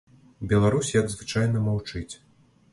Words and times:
Беларусь, 0.53 0.89
як 0.95 1.05
звычайна, 1.17 1.63
маўчыць. 1.69 2.11